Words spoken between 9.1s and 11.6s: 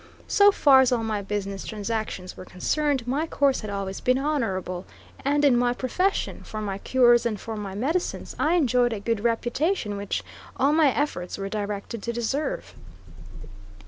reputation which all my efforts were